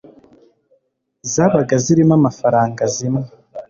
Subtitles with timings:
[1.33, 3.25] zabaga zirimo amafaranga zimwe